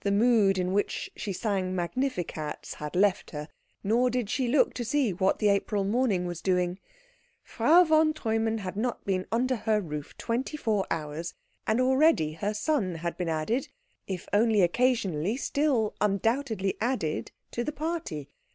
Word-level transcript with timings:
The 0.00 0.12
mood 0.12 0.58
in 0.58 0.74
which 0.74 1.10
she 1.16 1.32
sang 1.32 1.74
magnificats 1.74 2.74
had 2.74 2.94
left 2.94 3.30
her, 3.30 3.48
nor 3.82 4.10
did 4.10 4.28
she 4.28 4.46
look 4.46 4.74
to 4.74 4.84
see 4.84 5.14
what 5.14 5.38
the 5.38 5.48
April 5.48 5.82
morning 5.82 6.26
was 6.26 6.42
doing. 6.42 6.78
Frau 7.42 7.82
von 7.82 8.12
Treumann 8.12 8.58
had 8.58 8.76
not 8.76 9.02
been 9.06 9.26
under 9.32 9.56
her 9.56 9.80
roof 9.80 10.14
twenty 10.18 10.58
four 10.58 10.86
hours, 10.90 11.32
and 11.66 11.80
already 11.80 12.34
her 12.34 12.52
son 12.52 12.96
had 12.96 13.16
been 13.16 13.30
added 13.30 13.68
if 14.06 14.28
only 14.34 14.60
occasionally, 14.60 15.38
still 15.38 15.94
undoubtedly 16.02 16.76
added 16.78 17.32
to 17.52 17.64
the 17.64 17.72
party. 17.72 18.28